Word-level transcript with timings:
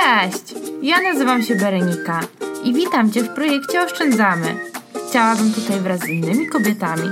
Cześć! 0.00 0.54
Ja 0.82 1.00
nazywam 1.00 1.42
się 1.42 1.54
Berenika 1.54 2.20
i 2.64 2.74
witam 2.74 3.10
Cię 3.10 3.22
w 3.22 3.28
projekcie 3.28 3.82
Oszczędzamy. 3.82 4.54
Chciałabym 5.08 5.52
tutaj 5.52 5.80
wraz 5.80 6.00
z 6.00 6.08
innymi 6.08 6.46
kobietami 6.46 7.10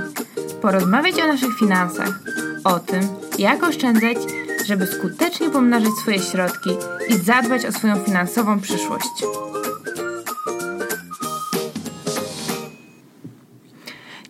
porozmawiać 0.61 1.19
o 1.19 1.27
naszych 1.27 1.59
finansach, 1.59 2.19
o 2.63 2.79
tym, 2.79 3.01
jak 3.39 3.63
oszczędzać, 3.63 4.17
żeby 4.65 4.87
skutecznie 4.87 5.49
pomnażać 5.49 5.91
swoje 6.01 6.19
środki 6.19 6.69
i 7.09 7.13
zadbać 7.13 7.65
o 7.65 7.71
swoją 7.71 7.95
finansową 7.95 8.59
przyszłość. 8.59 9.23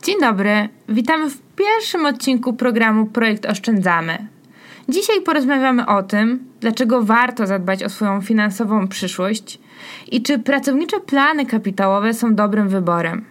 Dzień 0.03 0.19
dobry, 0.21 0.69
witamy 0.89 1.29
w 1.29 1.37
pierwszym 1.55 2.05
odcinku 2.05 2.53
programu 2.53 3.05
Projekt 3.05 3.45
Oszczędzamy. 3.45 4.38
Dzisiaj 4.89 5.21
porozmawiamy 5.21 5.85
o 5.85 6.03
tym, 6.03 6.45
dlaczego 6.61 7.03
warto 7.03 7.47
zadbać 7.47 7.83
o 7.83 7.89
swoją 7.89 8.21
finansową 8.21 8.87
przyszłość 8.87 9.59
i 10.11 10.21
czy 10.21 10.39
pracownicze 10.39 10.99
plany 10.99 11.45
kapitałowe 11.45 12.13
są 12.13 12.35
dobrym 12.35 12.69
wyborem. 12.69 13.25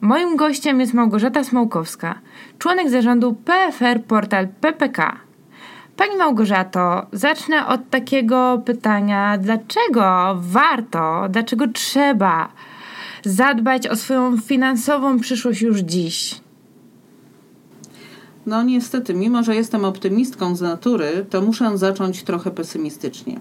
Moim 0.00 0.36
gościem 0.36 0.80
jest 0.80 0.94
Małgorzata 0.94 1.44
Smołkowska, 1.44 2.18
członek 2.58 2.90
zarządu 2.90 3.34
PFR 3.34 4.02
Portal 4.08 4.48
PPK. 4.48 5.16
Pani 5.96 6.16
Małgorzato, 6.16 7.06
zacznę 7.12 7.66
od 7.66 7.90
takiego 7.90 8.62
pytania: 8.64 9.38
dlaczego 9.38 10.34
warto, 10.40 11.26
dlaczego 11.30 11.68
trzeba 11.68 12.48
zadbać 13.24 13.86
o 13.86 13.96
swoją 13.96 14.38
finansową 14.38 15.20
przyszłość 15.20 15.62
już 15.62 15.78
dziś? 15.78 16.41
No 18.46 18.62
niestety, 18.62 19.14
mimo 19.14 19.42
że 19.42 19.54
jestem 19.54 19.84
optymistką 19.84 20.56
z 20.56 20.60
natury, 20.60 21.26
to 21.30 21.42
muszę 21.42 21.78
zacząć 21.78 22.22
trochę 22.22 22.50
pesymistycznie. 22.50 23.40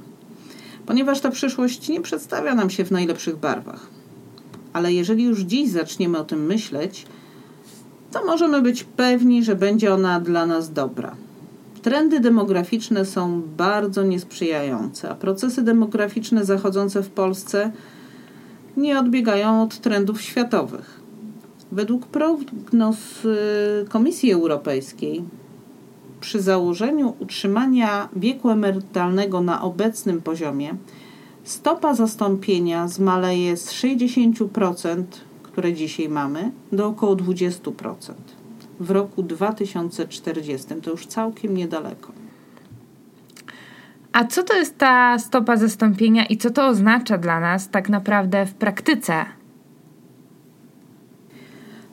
Ponieważ 0.85 1.19
ta 1.19 1.31
przyszłość 1.31 1.89
nie 1.89 2.01
przedstawia 2.01 2.55
nam 2.55 2.69
się 2.69 2.85
w 2.85 2.91
najlepszych 2.91 3.37
barwach. 3.37 3.87
Ale 4.73 4.93
jeżeli 4.93 5.23
już 5.23 5.39
dziś 5.39 5.69
zaczniemy 5.69 6.17
o 6.17 6.23
tym 6.23 6.45
myśleć, 6.45 7.05
to 8.11 8.25
możemy 8.25 8.61
być 8.61 8.83
pewni, 8.83 9.43
że 9.43 9.55
będzie 9.55 9.93
ona 9.93 10.19
dla 10.19 10.45
nas 10.45 10.73
dobra. 10.73 11.15
Trendy 11.81 12.19
demograficzne 12.19 13.05
są 13.05 13.41
bardzo 13.57 14.03
niesprzyjające, 14.03 15.09
a 15.09 15.15
procesy 15.15 15.61
demograficzne 15.61 16.45
zachodzące 16.45 17.03
w 17.03 17.09
Polsce 17.09 17.71
nie 18.77 18.99
odbiegają 18.99 19.63
od 19.63 19.77
trendów 19.77 20.21
światowych. 20.21 21.00
Według 21.71 22.05
prognoz 22.05 23.25
y, 23.25 23.85
Komisji 23.89 24.31
Europejskiej 24.31 25.23
przy 26.21 26.41
założeniu 26.41 27.13
utrzymania 27.19 28.09
wieku 28.15 28.49
emerytalnego 28.49 29.41
na 29.41 29.61
obecnym 29.61 30.21
poziomie 30.21 30.75
stopa 31.43 31.93
zastąpienia 31.95 32.87
zmaleje 32.87 33.57
z 33.57 33.73
60%, 33.73 35.03
które 35.43 35.73
dzisiaj 35.73 36.09
mamy, 36.09 36.51
do 36.71 36.87
około 36.87 37.15
20% 37.15 38.13
w 38.79 38.91
roku 38.91 39.23
2040. 39.23 40.67
To 40.83 40.91
już 40.91 41.05
całkiem 41.05 41.57
niedaleko. 41.57 42.11
A 44.13 44.25
co 44.25 44.43
to 44.43 44.53
jest 44.53 44.77
ta 44.77 45.19
stopa 45.19 45.57
zastąpienia 45.57 46.25
i 46.25 46.37
co 46.37 46.49
to 46.49 46.67
oznacza 46.67 47.17
dla 47.17 47.39
nas 47.39 47.69
tak 47.69 47.89
naprawdę 47.89 48.45
w 48.45 48.53
praktyce? 48.53 49.25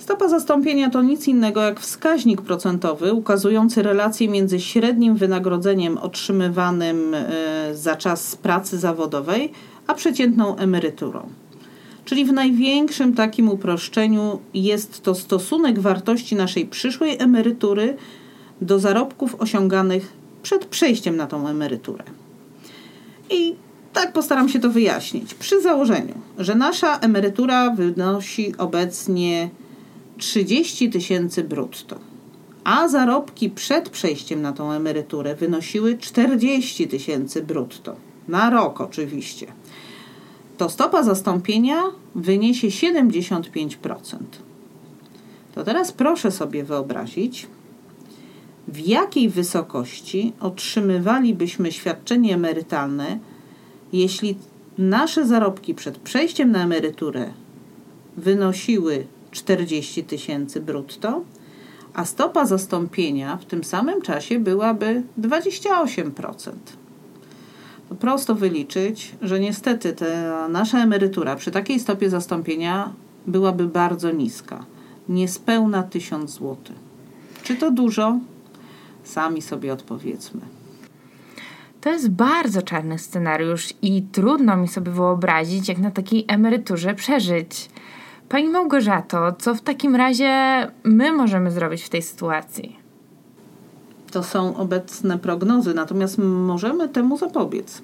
Stopa 0.08 0.28
zastąpienia 0.28 0.90
to 0.90 1.02
nic 1.02 1.28
innego 1.28 1.62
jak 1.62 1.80
wskaźnik 1.80 2.42
procentowy 2.42 3.12
ukazujący 3.12 3.82
relację 3.82 4.28
między 4.28 4.60
średnim 4.60 5.16
wynagrodzeniem 5.16 5.98
otrzymywanym 5.98 7.14
e, 7.14 7.26
za 7.74 7.96
czas 7.96 8.36
pracy 8.36 8.78
zawodowej, 8.78 9.52
a 9.86 9.94
przeciętną 9.94 10.56
emeryturą. 10.56 11.28
Czyli 12.04 12.24
w 12.24 12.32
największym 12.32 13.14
takim 13.14 13.48
uproszczeniu 13.48 14.38
jest 14.54 15.02
to 15.02 15.14
stosunek 15.14 15.78
wartości 15.78 16.36
naszej 16.36 16.66
przyszłej 16.66 17.16
emerytury 17.18 17.96
do 18.60 18.78
zarobków 18.78 19.40
osiąganych 19.40 20.12
przed 20.42 20.64
przejściem 20.64 21.16
na 21.16 21.26
tą 21.26 21.48
emeryturę. 21.48 22.04
I 23.30 23.54
tak 23.92 24.12
postaram 24.12 24.48
się 24.48 24.60
to 24.60 24.70
wyjaśnić. 24.70 25.34
Przy 25.34 25.62
założeniu, 25.62 26.14
że 26.38 26.54
nasza 26.54 26.98
emerytura 26.98 27.70
wynosi 27.70 28.56
obecnie 28.58 29.50
30 30.18 30.90
tysięcy 30.90 31.44
brutto, 31.44 31.98
a 32.64 32.88
zarobki 32.88 33.50
przed 33.50 33.88
przejściem 33.88 34.42
na 34.42 34.52
tą 34.52 34.72
emeryturę 34.72 35.34
wynosiły 35.34 35.98
40 35.98 36.88
tysięcy 36.88 37.42
brutto. 37.42 37.96
Na 38.28 38.50
rok 38.50 38.80
oczywiście. 38.80 39.46
To 40.58 40.68
stopa 40.68 41.02
zastąpienia 41.02 41.82
wyniesie 42.14 42.68
75%. 42.68 43.74
To 45.54 45.64
teraz 45.64 45.92
proszę 45.92 46.30
sobie 46.30 46.64
wyobrazić, 46.64 47.46
w 48.68 48.78
jakiej 48.78 49.28
wysokości 49.28 50.32
otrzymywalibyśmy 50.40 51.72
świadczenie 51.72 52.34
emerytalne, 52.34 53.18
jeśli 53.92 54.36
nasze 54.78 55.26
zarobki 55.26 55.74
przed 55.74 55.98
przejściem 55.98 56.50
na 56.50 56.62
emeryturę 56.62 57.32
wynosiły 58.16 59.06
40 59.38 60.04
tysięcy 60.04 60.60
brutto, 60.60 61.22
a 61.94 62.04
stopa 62.04 62.46
zastąpienia 62.46 63.36
w 63.36 63.44
tym 63.44 63.64
samym 63.64 64.02
czasie 64.02 64.38
byłaby 64.38 65.02
28%. 65.20 66.52
To 67.88 67.94
prosto 67.94 68.34
wyliczyć, 68.34 69.12
że 69.22 69.40
niestety 69.40 69.92
ta 69.92 70.48
nasza 70.48 70.78
emerytura 70.82 71.36
przy 71.36 71.50
takiej 71.50 71.80
stopie 71.80 72.10
zastąpienia 72.10 72.92
byłaby 73.26 73.66
bardzo 73.66 74.10
niska. 74.10 74.64
Niespełna 75.08 75.82
1000 75.82 76.30
zł. 76.30 76.56
Czy 77.42 77.56
to 77.56 77.70
dużo? 77.70 78.18
Sami 79.04 79.42
sobie 79.42 79.72
odpowiedzmy. 79.72 80.40
To 81.80 81.90
jest 81.90 82.10
bardzo 82.10 82.62
czarny 82.62 82.98
scenariusz 82.98 83.68
i 83.82 84.02
trudno 84.02 84.56
mi 84.56 84.68
sobie 84.68 84.92
wyobrazić, 84.92 85.68
jak 85.68 85.78
na 85.78 85.90
takiej 85.90 86.24
emeryturze 86.28 86.94
przeżyć. 86.94 87.68
Pani 88.28 88.48
Małgorzato, 88.48 89.32
co 89.38 89.54
w 89.54 89.60
takim 89.60 89.96
razie 89.96 90.30
my 90.84 91.12
możemy 91.12 91.50
zrobić 91.50 91.82
w 91.82 91.88
tej 91.88 92.02
sytuacji? 92.02 92.76
To 94.10 94.22
są 94.22 94.56
obecne 94.56 95.18
prognozy, 95.18 95.74
natomiast 95.74 96.18
możemy 96.18 96.88
temu 96.88 97.18
zapobiec. 97.18 97.82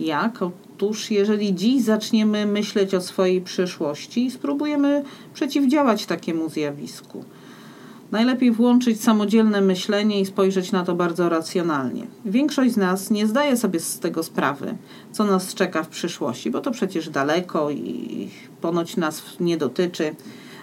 Jak? 0.00 0.42
Otóż, 0.42 1.10
jeżeli 1.10 1.54
dziś 1.54 1.82
zaczniemy 1.82 2.46
myśleć 2.46 2.94
o 2.94 3.00
swojej 3.00 3.40
przyszłości 3.40 4.26
i 4.26 4.30
spróbujemy 4.30 5.04
przeciwdziałać 5.34 6.06
takiemu 6.06 6.48
zjawisku. 6.48 7.24
Najlepiej 8.12 8.50
włączyć 8.50 9.00
samodzielne 9.02 9.60
myślenie 9.60 10.20
i 10.20 10.26
spojrzeć 10.26 10.72
na 10.72 10.84
to 10.84 10.94
bardzo 10.94 11.28
racjonalnie. 11.28 12.06
Większość 12.24 12.72
z 12.72 12.76
nas 12.76 13.10
nie 13.10 13.26
zdaje 13.26 13.56
sobie 13.56 13.80
z 13.80 13.98
tego 13.98 14.22
sprawy, 14.22 14.76
co 15.12 15.24
nas 15.24 15.54
czeka 15.54 15.82
w 15.82 15.88
przyszłości, 15.88 16.50
bo 16.50 16.60
to 16.60 16.70
przecież 16.70 17.08
daleko 17.08 17.70
i 17.70 18.28
ponoć 18.60 18.96
nas 18.96 19.22
nie 19.40 19.56
dotyczy. 19.56 20.14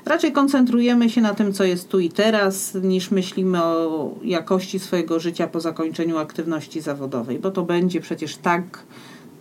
Raczej 0.06 0.32
koncentrujemy 0.32 1.10
się 1.10 1.22
na 1.22 1.34
tym, 1.34 1.54
co 1.54 1.64
jest 1.64 1.90
tu 1.90 2.00
i 2.00 2.10
teraz, 2.10 2.78
niż 2.82 3.12
myślimy 3.12 3.64
o 3.64 4.14
jakości 4.24 4.80
swojego 4.80 5.20
życia 5.20 5.48
po 5.48 5.60
zakończeniu 5.60 6.18
aktywności 6.18 6.82
zawodowej, 6.82 7.40
bo 7.40 7.52
to 7.52 7.64
będzie 7.64 8.02
przecież 8.02 8.38
tak 8.38 8.64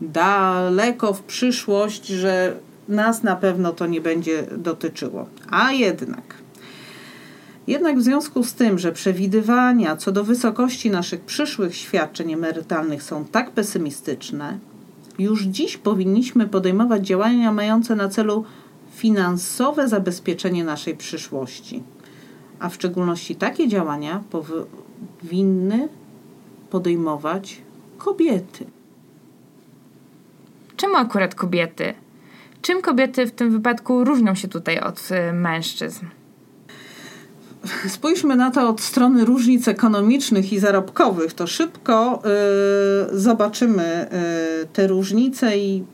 daleko 0.00 1.12
w 1.12 1.22
przyszłość, 1.22 2.06
że 2.06 2.56
nas 2.88 3.22
na 3.22 3.37
pewno 3.37 3.72
to 3.72 3.87
nie 3.87 4.00
będzie 4.00 4.43
dotyczyło. 4.56 5.27
A 5.50 5.72
jednak 5.72 6.34
jednak 7.66 7.98
w 7.98 8.03
związku 8.03 8.44
z 8.44 8.54
tym, 8.54 8.78
że 8.78 8.93
przewidywania 8.93 9.97
co 9.97 10.12
do 10.12 10.25
wysokości 10.25 10.91
naszych 10.91 11.21
przyszłych 11.21 11.76
świadczeń 11.76 12.32
emerytalnych 12.32 13.02
są 13.02 13.25
tak 13.25 13.50
pesymistyczne, 13.50 14.58
już 15.19 15.43
dziś 15.43 15.76
powinniśmy 15.76 16.46
podejmować 16.46 17.06
działania 17.06 17.52
mające 17.52 17.96
na 17.96 18.08
celu 18.08 18.44
finansowe 18.94 19.88
zabezpieczenie 19.88 20.64
naszej 20.64 20.96
przyszłości. 20.96 21.82
A 22.58 22.69
w 22.69 22.75
szczególności 22.75 23.37
takie 23.37 23.69
działania 23.69 24.23
powinny 24.31 25.88
podejmować 26.70 27.62
kobiety. 27.99 28.67
Czemu 30.76 30.96
akurat 30.96 31.34
kobiety? 31.34 31.94
Czym 32.62 32.82
kobiety 32.82 33.26
w 33.26 33.32
tym 33.32 33.50
wypadku 33.50 34.05
różnią 34.05 34.34
się 34.34 34.49
tutaj 34.49 34.81
od 34.81 35.08
y, 35.11 35.32
mężczyzn? 35.32 36.06
Spójrzmy 37.88 38.36
na 38.36 38.50
to 38.50 38.68
od 38.68 38.80
strony 38.80 39.24
różnic 39.24 39.68
ekonomicznych 39.68 40.52
i 40.52 40.58
zarobkowych, 40.58 41.32
to 41.32 41.46
szybko 41.46 42.22
y, 43.14 43.20
zobaczymy 43.20 44.08
y, 44.62 44.66
te 44.66 44.86
różnice 44.86 45.58
i 45.58 45.84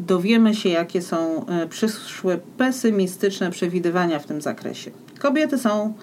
dowiemy 0.00 0.54
się, 0.54 0.68
jakie 0.68 1.02
są 1.02 1.46
y, 1.64 1.68
przyszłe 1.68 2.38
pesymistyczne 2.56 3.50
przewidywania 3.50 4.18
w 4.18 4.26
tym 4.26 4.42
zakresie. 4.42 4.90
Kobiety 5.18 5.58
są 5.58 5.94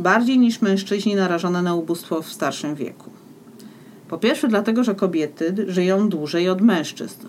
bardziej 0.00 0.38
niż 0.38 0.62
mężczyźni 0.62 1.14
narażone 1.14 1.62
na 1.62 1.74
ubóstwo 1.74 2.22
w 2.22 2.32
starszym 2.32 2.74
wieku. 2.74 3.10
Po 4.08 4.18
pierwsze, 4.18 4.48
dlatego, 4.48 4.84
że 4.84 4.94
kobiety 4.94 5.54
żyją 5.68 6.08
dłużej 6.08 6.48
od 6.48 6.60
mężczyzn. 6.60 7.28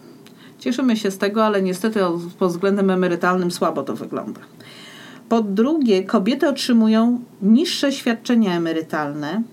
Cieszymy 0.59 0.97
się 0.97 1.11
z 1.11 1.17
tego, 1.17 1.45
ale 1.45 1.61
niestety 1.61 1.99
pod 2.39 2.51
względem 2.51 2.89
emerytalnym 2.89 3.51
słabo 3.51 3.83
to 3.83 3.95
wygląda. 3.95 4.41
Po 5.29 5.41
drugie, 5.41 6.03
kobiety 6.03 6.47
otrzymują 6.47 7.19
niższe 7.41 7.91
świadczenia 7.91 8.57
emerytalne, 8.57 9.43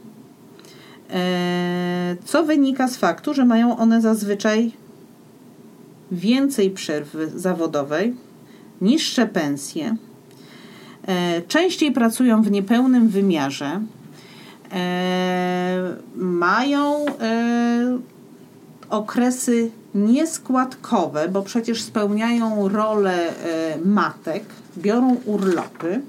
e, 1.10 2.16
co 2.24 2.44
wynika 2.44 2.88
z 2.88 2.96
faktu, 2.96 3.34
że 3.34 3.44
mają 3.44 3.76
one 3.76 4.00
zazwyczaj 4.00 4.72
więcej 6.12 6.70
przerwy 6.70 7.30
zawodowej, 7.34 8.14
niższe 8.80 9.26
pensje, 9.26 9.96
e, 11.06 11.42
częściej 11.42 11.92
pracują 11.92 12.42
w 12.42 12.50
niepełnym 12.50 13.08
wymiarze, 13.08 13.80
e, 14.72 15.96
mają 16.16 17.06
okresy 18.90 19.70
nieskładkowe, 19.96 21.28
bo 21.28 21.42
przecież 21.42 21.82
spełniają 21.82 22.68
rolę 22.68 23.32
matek, 23.84 24.44
biorą 24.78 25.16
urlopy. 25.24 26.00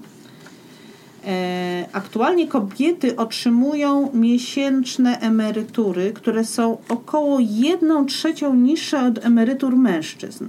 E, 1.28 1.86
aktualnie 1.94 2.48
kobiety 2.48 3.16
otrzymują 3.16 4.10
miesięczne 4.14 5.20
emerytury, 5.20 6.14
które 6.14 6.46
są 6.46 6.78
około 6.90 7.38
1 7.40 8.06
trzecią 8.06 8.56
niższe 8.56 9.06
od 9.06 9.26
emerytur 9.26 9.76
mężczyzn. 9.76 10.48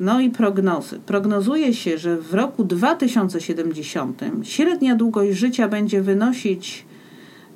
No 0.00 0.20
i 0.20 0.30
prognozy. 0.30 1.00
Prognozuje 1.06 1.74
się, 1.74 1.98
że 1.98 2.16
w 2.16 2.34
roku 2.34 2.64
2070 2.64 4.20
średnia 4.42 4.94
długość 4.94 5.38
życia 5.38 5.68
będzie 5.68 6.02
wynosić 6.02 6.84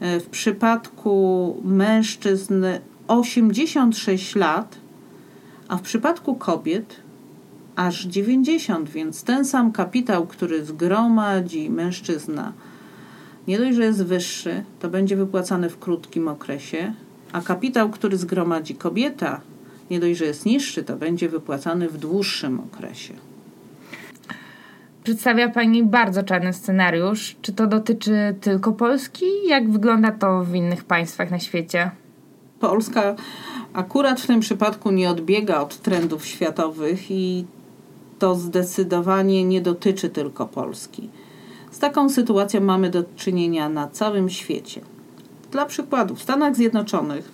e, 0.00 0.20
w 0.20 0.26
przypadku 0.26 1.56
mężczyzn 1.64 2.64
86 3.08 4.36
lat, 4.36 4.78
a 5.68 5.76
w 5.76 5.82
przypadku 5.82 6.34
kobiet 6.34 6.96
aż 7.76 8.04
90, 8.04 8.90
więc 8.90 9.24
ten 9.24 9.44
sam 9.44 9.72
kapitał, 9.72 10.26
który 10.26 10.64
zgromadzi 10.64 11.70
mężczyzna, 11.70 12.52
nie 13.48 13.58
dość, 13.58 13.76
że 13.76 13.84
jest 13.84 14.04
wyższy, 14.04 14.64
to 14.80 14.88
będzie 14.88 15.16
wypłacany 15.16 15.68
w 15.68 15.78
krótkim 15.78 16.28
okresie, 16.28 16.92
a 17.32 17.40
kapitał, 17.40 17.90
który 17.90 18.16
zgromadzi 18.16 18.74
kobieta, 18.74 19.40
nie 19.90 20.00
dość, 20.00 20.18
że 20.18 20.24
jest 20.24 20.46
niższy, 20.46 20.84
to 20.84 20.96
będzie 20.96 21.28
wypłacany 21.28 21.88
w 21.88 21.98
dłuższym 21.98 22.60
okresie. 22.60 23.14
Przedstawia 25.04 25.48
Pani 25.48 25.84
bardzo 25.84 26.22
czarny 26.22 26.52
scenariusz. 26.52 27.36
Czy 27.42 27.52
to 27.52 27.66
dotyczy 27.66 28.34
tylko 28.40 28.72
Polski? 28.72 29.24
Jak 29.46 29.70
wygląda 29.70 30.12
to 30.12 30.44
w 30.44 30.54
innych 30.54 30.84
państwach 30.84 31.30
na 31.30 31.38
świecie? 31.38 31.90
Polska 32.62 33.14
akurat 33.72 34.20
w 34.20 34.26
tym 34.26 34.40
przypadku 34.40 34.90
nie 34.90 35.10
odbiega 35.10 35.60
od 35.60 35.76
trendów 35.76 36.26
światowych 36.26 37.10
i 37.10 37.44
to 38.18 38.34
zdecydowanie 38.34 39.44
nie 39.44 39.60
dotyczy 39.60 40.08
tylko 40.08 40.46
Polski. 40.46 41.08
Z 41.70 41.78
taką 41.78 42.08
sytuacją 42.08 42.60
mamy 42.60 42.90
do 42.90 43.04
czynienia 43.16 43.68
na 43.68 43.88
całym 43.88 44.30
świecie. 44.30 44.80
Dla 45.50 45.66
przykładu, 45.66 46.14
w 46.14 46.22
Stanach 46.22 46.56
Zjednoczonych 46.56 47.32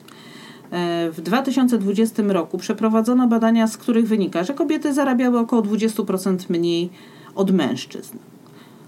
e, 0.70 1.10
w 1.10 1.20
2020 1.20 2.22
roku 2.22 2.58
przeprowadzono 2.58 3.28
badania, 3.28 3.66
z 3.66 3.76
których 3.76 4.08
wynika, 4.08 4.44
że 4.44 4.54
kobiety 4.54 4.94
zarabiały 4.94 5.38
około 5.38 5.62
20% 5.62 6.36
mniej 6.48 6.90
od 7.34 7.50
mężczyzn. 7.50 8.18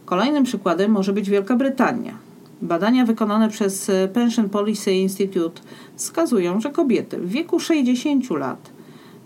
Kolejnym 0.04 0.44
przykładem 0.44 0.90
może 0.90 1.12
być 1.12 1.30
Wielka 1.30 1.56
Brytania. 1.56 2.29
Badania 2.62 3.04
wykonane 3.04 3.48
przez 3.48 3.90
Pension 4.12 4.48
Policy 4.48 4.92
Institute 4.92 5.62
wskazują, 5.96 6.60
że 6.60 6.70
kobiety 6.70 7.18
w 7.18 7.30
wieku 7.30 7.60
60 7.60 8.30
lat 8.30 8.70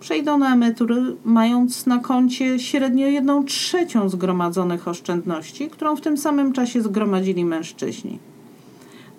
przejdą 0.01 0.39
na 0.39 0.55
emerytury, 0.55 1.17
mając 1.25 1.87
na 1.87 1.99
koncie 1.99 2.59
średnio 2.59 3.07
jedną 3.07 3.45
trzecią 3.45 4.09
zgromadzonych 4.09 4.89
oszczędności, 4.89 5.69
którą 5.71 5.97
w 5.97 6.01
tym 6.01 6.17
samym 6.17 6.53
czasie 6.53 6.83
zgromadzili 6.83 7.45
mężczyźni. 7.45 8.19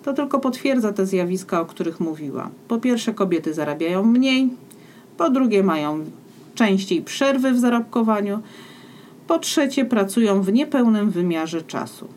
To 0.02 0.12
tylko 0.12 0.40
potwierdza 0.40 0.92
te 0.92 1.06
zjawiska, 1.06 1.60
o 1.60 1.66
których 1.66 2.00
mówiła. 2.00 2.50
Po 2.68 2.78
pierwsze, 2.78 3.14
kobiety 3.14 3.54
zarabiają 3.54 4.04
mniej, 4.04 4.50
po 5.16 5.30
drugie, 5.30 5.62
mają 5.62 6.04
częściej 6.54 7.02
przerwy 7.02 7.52
w 7.52 7.58
zarobkowaniu, 7.58 8.40
po 9.26 9.38
trzecie, 9.38 9.84
pracują 9.84 10.42
w 10.42 10.52
niepełnym 10.52 11.10
wymiarze 11.10 11.62
czasu. 11.62 12.08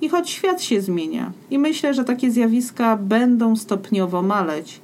I 0.00 0.08
choć 0.08 0.30
świat 0.30 0.62
się 0.62 0.80
zmienia 0.80 1.32
i 1.50 1.58
myślę, 1.58 1.94
że 1.94 2.04
takie 2.04 2.30
zjawiska 2.30 2.96
będą 2.96 3.56
stopniowo 3.56 4.22
maleć, 4.22 4.80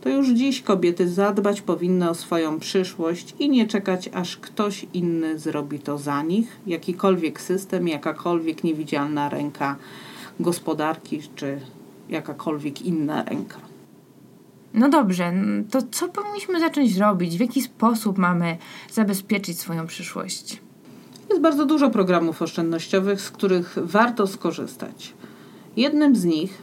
to 0.00 0.08
już 0.08 0.28
dziś 0.28 0.62
kobiety 0.62 1.08
zadbać 1.08 1.60
powinny 1.60 2.10
o 2.10 2.14
swoją 2.14 2.60
przyszłość 2.60 3.34
i 3.38 3.48
nie 3.50 3.66
czekać, 3.66 4.10
aż 4.12 4.36
ktoś 4.36 4.86
inny 4.94 5.38
zrobi 5.38 5.78
to 5.78 5.98
za 5.98 6.22
nich, 6.22 6.56
jakikolwiek 6.66 7.40
system, 7.40 7.88
jakakolwiek 7.88 8.64
niewidzialna 8.64 9.28
ręka 9.28 9.76
gospodarki 10.40 11.20
czy 11.36 11.60
jakakolwiek 12.08 12.82
inna 12.82 13.24
ręka. 13.24 13.58
No 14.74 14.88
dobrze, 14.88 15.32
to 15.70 15.82
co 15.90 16.08
powinniśmy 16.08 16.60
zacząć 16.60 16.96
robić? 16.96 17.36
W 17.36 17.40
jaki 17.40 17.62
sposób 17.62 18.18
mamy 18.18 18.56
zabezpieczyć 18.92 19.60
swoją 19.60 19.86
przyszłość? 19.86 20.65
Jest 21.30 21.42
bardzo 21.42 21.66
dużo 21.66 21.90
programów 21.90 22.42
oszczędnościowych, 22.42 23.20
z 23.20 23.30
których 23.30 23.78
warto 23.82 24.26
skorzystać. 24.26 25.14
Jednym 25.76 26.16
z 26.16 26.24
nich 26.24 26.62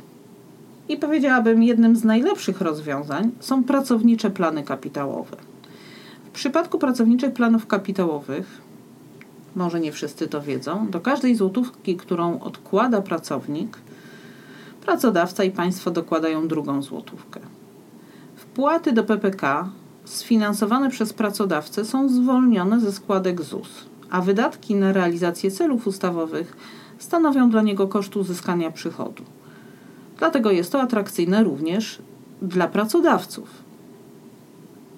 i 0.89 0.97
powiedziałabym, 0.97 1.63
jednym 1.63 1.95
z 1.95 2.03
najlepszych 2.03 2.61
rozwiązań 2.61 3.31
są 3.39 3.63
pracownicze 3.63 4.29
plany 4.29 4.63
kapitałowe. 4.63 5.37
W 6.25 6.29
przypadku 6.29 6.79
pracowniczych 6.79 7.33
planów 7.33 7.67
kapitałowych, 7.67 8.61
może 9.55 9.79
nie 9.79 9.91
wszyscy 9.91 10.27
to 10.27 10.41
wiedzą, 10.41 10.87
do 10.89 10.99
każdej 10.99 11.35
złotówki, 11.35 11.97
którą 11.97 12.39
odkłada 12.39 13.01
pracownik, 13.01 13.77
pracodawca 14.85 15.43
i 15.43 15.51
państwo 15.51 15.91
dokładają 15.91 16.47
drugą 16.47 16.81
złotówkę. 16.81 17.39
Wpłaty 18.35 18.91
do 18.91 19.03
PPK 19.03 19.69
sfinansowane 20.05 20.89
przez 20.89 21.13
pracodawcę 21.13 21.85
są 21.85 22.09
zwolnione 22.09 22.79
ze 22.79 22.91
składek 22.91 23.41
ZUS, 23.41 23.85
a 24.13 24.21
wydatki 24.21 24.75
na 24.75 24.93
realizację 24.93 25.51
celów 25.51 25.87
ustawowych 25.87 26.57
stanowią 26.97 27.49
dla 27.49 27.61
niego 27.61 27.87
koszt 27.87 28.17
uzyskania 28.17 28.71
przychodu. 28.71 29.23
Dlatego 30.17 30.51
jest 30.51 30.71
to 30.71 30.81
atrakcyjne 30.81 31.43
również 31.43 32.01
dla 32.41 32.67
pracodawców. 32.67 33.49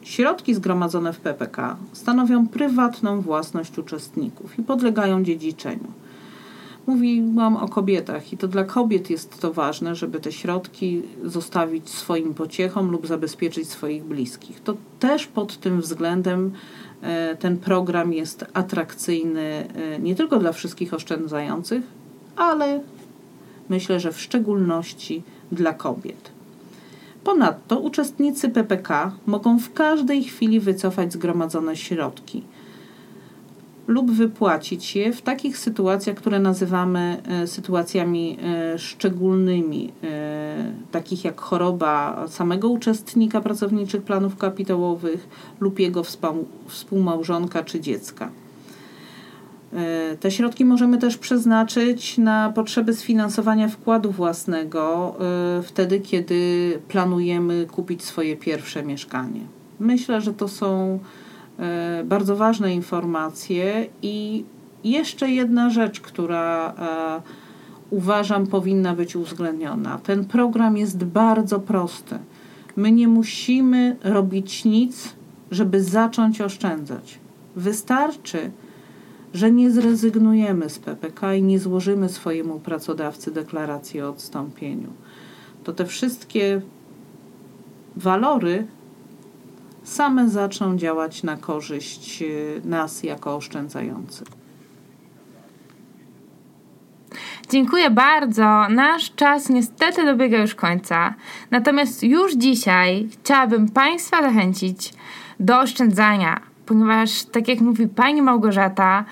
Środki 0.01 0.55
zgromadzone 0.55 1.13
w 1.13 1.19
PPK 1.19 1.77
stanowią 1.93 2.47
prywatną 2.47 3.21
własność 3.21 3.77
uczestników 3.77 4.59
i 4.59 4.63
podlegają 4.63 5.23
dziedziczeniu. 5.23 5.91
Mówiłam 6.87 7.57
o 7.57 7.67
kobietach 7.67 8.33
i 8.33 8.37
to 8.37 8.47
dla 8.47 8.63
kobiet 8.63 9.09
jest 9.09 9.41
to 9.41 9.53
ważne, 9.53 9.95
żeby 9.95 10.19
te 10.19 10.31
środki 10.31 11.01
zostawić 11.23 11.89
swoim 11.89 12.33
pociechom 12.33 12.91
lub 12.91 13.07
zabezpieczyć 13.07 13.69
swoich 13.69 14.03
bliskich. 14.03 14.63
To 14.63 14.75
też 14.99 15.27
pod 15.27 15.57
tym 15.57 15.81
względem 15.81 16.51
ten 17.39 17.57
program 17.57 18.13
jest 18.13 18.45
atrakcyjny 18.53 19.67
e, 19.95 19.99
nie 19.99 20.15
tylko 20.15 20.39
dla 20.39 20.51
wszystkich 20.51 20.93
oszczędzających, 20.93 21.83
ale 22.35 22.81
myślę, 23.69 23.99
że 23.99 24.11
w 24.11 24.21
szczególności 24.21 25.23
dla 25.51 25.73
kobiet. 25.73 26.31
Ponadto 27.23 27.79
uczestnicy 27.79 28.49
PPK 28.49 29.11
mogą 29.25 29.59
w 29.59 29.73
każdej 29.73 30.23
chwili 30.23 30.59
wycofać 30.59 31.13
zgromadzone 31.13 31.75
środki 31.75 32.43
lub 33.87 34.11
wypłacić 34.11 34.95
je 34.95 35.13
w 35.13 35.21
takich 35.21 35.57
sytuacjach, 35.57 36.15
które 36.15 36.39
nazywamy 36.39 37.21
e, 37.27 37.47
sytuacjami 37.47 38.37
e, 38.43 38.79
szczególnymi, 38.79 39.93
e, 40.03 40.71
takich 40.91 41.25
jak 41.25 41.41
choroba 41.41 42.25
samego 42.27 42.69
uczestnika 42.69 43.41
pracowniczych 43.41 44.03
planów 44.03 44.37
kapitałowych 44.37 45.27
lub 45.59 45.79
jego 45.79 46.03
współmałżonka 46.67 47.63
czy 47.63 47.79
dziecka. 47.79 48.29
Te 50.19 50.31
środki 50.31 50.65
możemy 50.65 50.97
też 50.97 51.17
przeznaczyć 51.17 52.17
na 52.17 52.51
potrzeby 52.55 52.93
sfinansowania 52.93 53.67
wkładu 53.67 54.11
własnego 54.11 55.15
wtedy, 55.63 55.99
kiedy 55.99 56.79
planujemy 56.87 57.67
kupić 57.71 58.03
swoje 58.03 58.37
pierwsze 58.37 58.83
mieszkanie. 58.83 59.41
Myślę, 59.79 60.21
że 60.21 60.33
to 60.33 60.47
są 60.47 60.99
bardzo 62.05 62.35
ważne 62.35 62.73
informacje 62.73 63.87
i 64.01 64.45
jeszcze 64.83 65.31
jedna 65.31 65.69
rzecz, 65.69 66.01
która 66.01 66.73
uważam 67.89 68.47
powinna 68.47 68.95
być 68.95 69.15
uwzględniona. 69.15 69.99
Ten 70.03 70.25
program 70.25 70.77
jest 70.77 71.03
bardzo 71.03 71.59
prosty. 71.59 72.19
My 72.75 72.91
nie 72.91 73.07
musimy 73.07 73.95
robić 74.03 74.65
nic, 74.65 75.13
żeby 75.51 75.83
zacząć 75.83 76.41
oszczędzać. 76.41 77.19
Wystarczy, 77.55 78.51
że 79.33 79.51
nie 79.51 79.71
zrezygnujemy 79.71 80.69
z 80.69 80.79
PPK 80.79 81.35
i 81.35 81.43
nie 81.43 81.59
złożymy 81.59 82.09
swojemu 82.09 82.59
pracodawcy 82.59 83.31
deklaracji 83.31 84.01
o 84.01 84.09
odstąpieniu. 84.09 84.89
To 85.63 85.73
te 85.73 85.85
wszystkie 85.85 86.61
walory 87.95 88.67
same 89.85 90.29
zaczną 90.29 90.77
działać 90.77 91.23
na 91.23 91.37
korzyść 91.37 92.21
y, 92.21 92.61
nas 92.65 93.03
jako 93.03 93.35
oszczędzających. 93.35 94.27
Dziękuję 97.49 97.89
bardzo. 97.89 98.69
Nasz 98.69 99.15
czas 99.15 99.49
niestety 99.49 100.05
dobiega 100.05 100.37
już 100.37 100.55
końca. 100.55 101.13
Natomiast 101.51 102.03
już 102.03 102.33
dzisiaj 102.33 103.07
chciałabym 103.11 103.69
Państwa 103.69 104.21
zachęcić 104.21 104.93
do 105.39 105.59
oszczędzania, 105.59 106.39
ponieważ, 106.65 107.23
tak 107.23 107.47
jak 107.47 107.61
mówi 107.61 107.87
Pani 107.87 108.21
Małgorzata, 108.21 109.05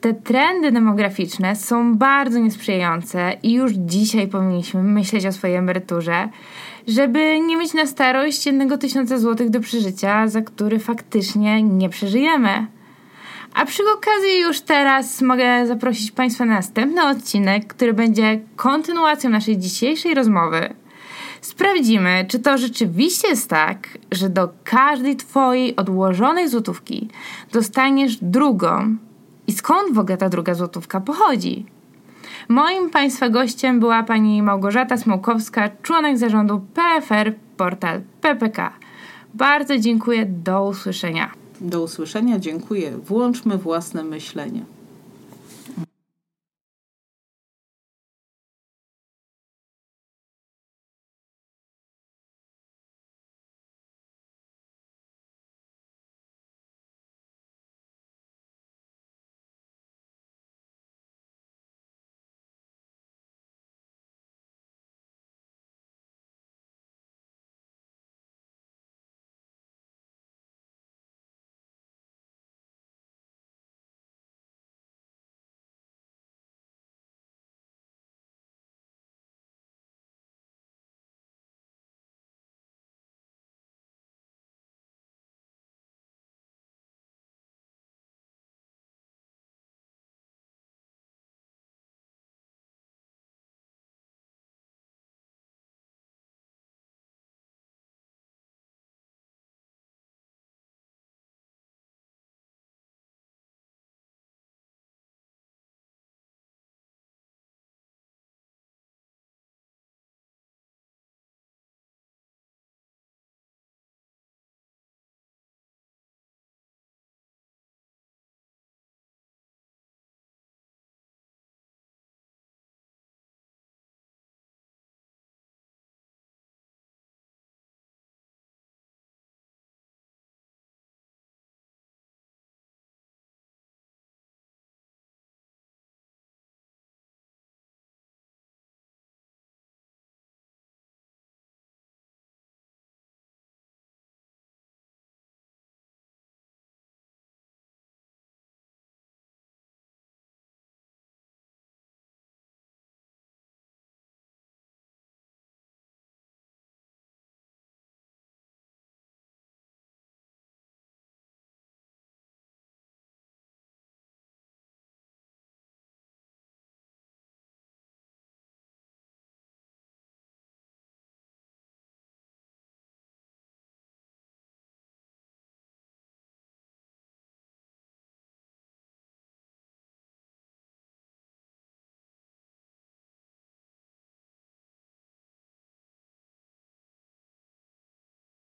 te 0.00 0.14
trendy 0.14 0.72
demograficzne 0.72 1.56
są 1.56 1.96
bardzo 1.96 2.38
niesprzyjające 2.38 3.32
i 3.42 3.52
już 3.52 3.72
dzisiaj 3.72 4.28
powinniśmy 4.28 4.82
myśleć 4.82 5.26
o 5.26 5.32
swojej 5.32 5.56
emeryturze, 5.56 6.28
żeby 6.88 7.40
nie 7.40 7.56
mieć 7.56 7.74
na 7.74 7.86
starość 7.86 8.46
jednego 8.46 8.78
tysiąca 8.78 9.18
złotych 9.18 9.50
do 9.50 9.60
przeżycia, 9.60 10.28
za 10.28 10.40
który 10.40 10.78
faktycznie 10.78 11.62
nie 11.62 11.88
przeżyjemy. 11.88 12.66
A 13.54 13.66
przy 13.66 13.82
okazji 13.96 14.40
już 14.40 14.60
teraz 14.60 15.22
mogę 15.22 15.66
zaprosić 15.66 16.10
Państwa 16.10 16.44
na 16.44 16.54
następny 16.54 17.06
odcinek, 17.06 17.66
który 17.66 17.92
będzie 17.94 18.40
kontynuacją 18.56 19.30
naszej 19.30 19.58
dzisiejszej 19.58 20.14
rozmowy. 20.14 20.74
Sprawdzimy, 21.40 22.26
czy 22.28 22.38
to 22.38 22.58
rzeczywiście 22.58 23.28
jest 23.28 23.50
tak, 23.50 23.88
że 24.12 24.28
do 24.28 24.48
każdej 24.64 25.16
Twojej 25.16 25.76
odłożonej 25.76 26.48
złotówki 26.48 27.08
dostaniesz 27.52 28.16
drugą 28.22 28.96
i 29.46 29.52
skąd 29.52 29.94
w 29.94 29.98
ogóle 29.98 30.16
ta 30.16 30.28
druga 30.28 30.54
złotówka 30.54 31.00
pochodzi. 31.00 31.66
Moim 32.50 32.90
Państwa 32.90 33.28
gościem 33.28 33.80
była 33.80 34.02
pani 34.02 34.42
Małgorzata 34.42 34.96
Smołkowska, 34.96 35.70
członek 35.82 36.18
zarządu 36.18 36.60
PFR 36.74 37.34
Portal 37.56 38.00
PPK. 38.20 38.72
Bardzo 39.34 39.78
dziękuję, 39.78 40.26
do 40.26 40.64
usłyszenia. 40.64 41.30
Do 41.60 41.82
usłyszenia, 41.82 42.38
dziękuję. 42.38 42.90
Włączmy 42.90 43.58
własne 43.58 44.04
myślenie. 44.04 44.64